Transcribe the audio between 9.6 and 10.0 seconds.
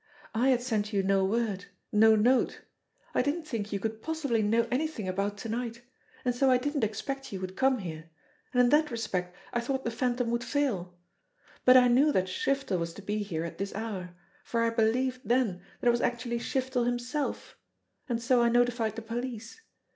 thought the